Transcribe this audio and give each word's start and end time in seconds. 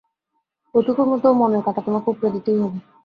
এইটুকুর 0.75 1.07
মধ্যে 1.09 1.27
ওঁর 1.29 1.37
মনের 1.39 1.61
কাঁটা 1.65 1.81
তোমাকে 1.87 2.07
উপড়ে 2.09 2.29
দিতেই 2.35 2.59
হবে। 2.63 2.79